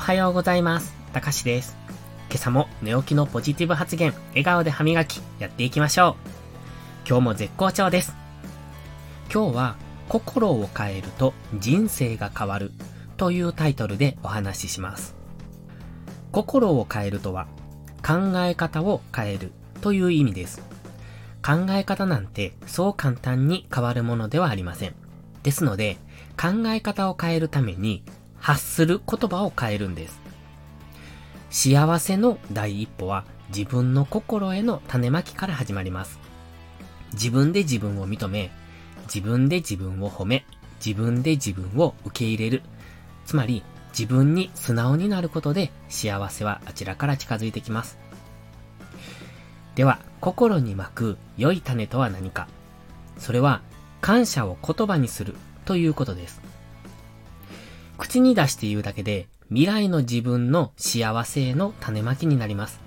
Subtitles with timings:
[0.00, 0.94] おはようございます。
[1.12, 1.76] たかしです。
[2.30, 6.16] 今朝も寝起きのポジティブ発言、笑顔で歯磨き、やっていきましょ
[7.04, 7.06] う。
[7.06, 8.16] 今日も絶好調です。
[9.30, 9.76] 今日は、
[10.08, 12.72] 心を変えると人生が変わる
[13.18, 15.14] というタイトルでお話しします。
[16.32, 17.46] 心を変えるとは、
[18.02, 20.62] 考え方を変えるという意味です。
[21.44, 24.94] 考え方なんてそう簡単に変わるものではありません。
[25.42, 25.98] ですので、
[26.40, 28.02] 考え方を変えるために
[28.40, 30.20] 発する言葉を変えるんです。
[31.50, 36.18] 幸せの第一歩は自分の心への種まきから始まります。
[37.12, 38.50] 自分で自分を認め、
[39.12, 40.44] 自分で自分を褒め、
[40.84, 42.62] 自分で自分を受け入れる。
[43.26, 47.98] つまり、自分に素直になることで幸せはあちらから近づいてきます。
[49.74, 52.46] では、心に巻く良い種とは何か
[53.20, 53.60] それは、
[54.00, 56.40] 感謝を言葉にするということです。
[58.00, 62.80] 口に出して言うだけで、未来の自分の幸せへの種まきになります。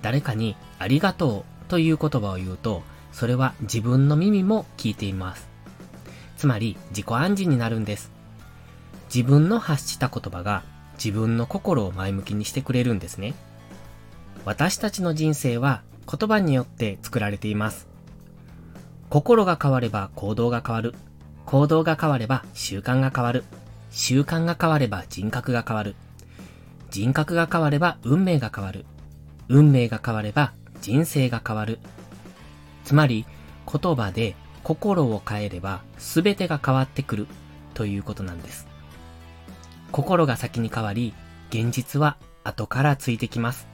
[0.00, 5.48] 誰かにありがとうという言葉を言うと、それは自分の耳も聞いています。
[6.36, 8.12] つまり自己暗示になるんです。
[9.12, 10.62] 自分の発した言葉が
[10.94, 13.34] 自分の心を前向きにしてくれるんですね。
[14.44, 17.88] 私たちの人生は言葉によって作られています。
[19.10, 20.94] 心が変われば行動が変わる。
[21.44, 23.42] 行動が変われば習慣が変わる。
[23.90, 25.94] 習慣が変われば人格が変わる。
[26.90, 28.84] 人格が変われば運命が変わる。
[29.48, 31.78] 運命が変われば人生が変わる。
[32.84, 33.26] つまり
[33.66, 37.26] 言葉で心を変えれば全てが変わってくる
[37.74, 38.66] ということなんです。
[39.92, 41.14] 心が先に変わり、
[41.50, 43.66] 現実は後からついてきます。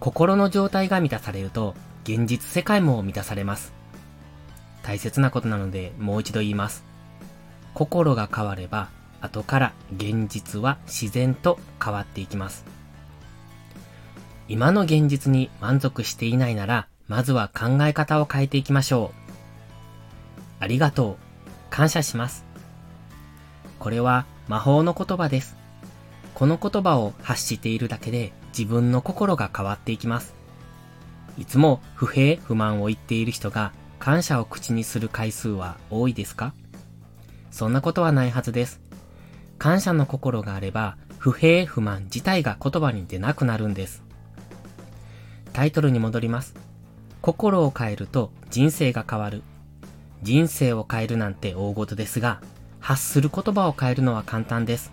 [0.00, 3.72] 心の状態が満たされると、現実世界も満たされます。
[4.82, 6.89] 大切なことなのでもう一度言います。
[7.74, 8.88] 心が変われば、
[9.20, 12.64] 後から現実は自然と変わっていきます。
[14.48, 19.20] 今の現実に満足していないなら、まずは考え方を変えていきましょう。
[20.60, 21.16] ありがとう。
[21.70, 22.44] 感謝します。
[23.78, 25.56] これは魔法の言葉です。
[26.34, 30.34] この言葉を発しているだけで自分の心が変わっていきます。
[31.38, 36.52] いつも不平不満を言っている人が感謝を口にする回数は多いですか？
[37.50, 38.80] そんなことはないはずです。
[39.58, 44.02] 感謝の心があれば不平不満自体が言葉に出なくなるんです。
[45.52, 46.54] タイトルに戻ります。
[47.20, 49.42] 心を変えると人生が変わる。
[50.22, 52.40] 人生を変えるなんて大事ですが、
[52.78, 54.92] 発する言葉を変えるのは簡単です。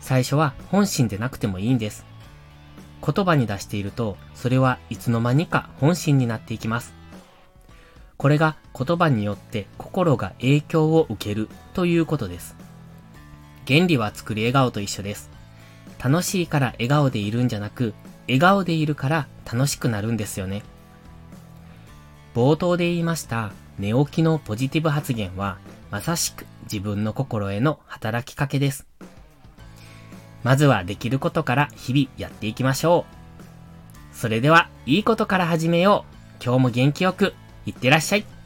[0.00, 2.04] 最初は本心でなくてもいいんです。
[3.04, 6.94] 言葉に出していると、それはいつの間にか本心になっていきます。
[8.22, 12.54] これが言葉によって心が影響を受けるということです。
[13.66, 15.28] 原理は作り笑顔と一緒です。
[16.00, 17.94] 楽しいから笑顔でいるんじゃなく、
[18.28, 20.62] 笑顔でいるから楽しくなるんですよね。
[22.32, 25.58] 冒頭で言いました寝起きのポジティブ発言は、
[25.90, 28.86] まさしく自分の心への働きかけです。
[30.44, 33.04] まずはできることから日々やっていきましょ
[34.14, 34.16] う。
[34.16, 36.04] それでは、いいことから始めよ
[36.40, 36.44] う。
[36.44, 37.34] 今日も元気よく、
[37.66, 38.41] いってらっしゃい。